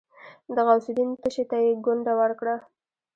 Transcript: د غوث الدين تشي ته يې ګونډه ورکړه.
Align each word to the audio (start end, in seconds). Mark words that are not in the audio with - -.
د 0.55 0.57
غوث 0.67 0.85
الدين 0.91 1.09
تشي 1.21 1.43
ته 1.49 1.57
يې 1.65 1.71
ګونډه 1.85 2.13
ورکړه. 2.21 2.55